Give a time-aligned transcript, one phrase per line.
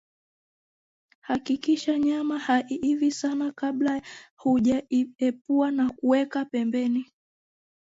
[1.21, 4.01] Hakikisha nyama haiivi sana kabla
[4.35, 7.11] hujaiepua na kuweka pembeni